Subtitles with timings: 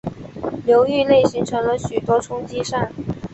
[0.65, 2.91] 流域内形成了许多冲积扇。